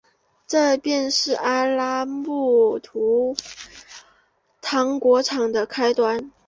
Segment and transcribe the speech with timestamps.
[0.47, 3.35] 这便是阿拉木图
[4.59, 6.31] 糖果厂的开端。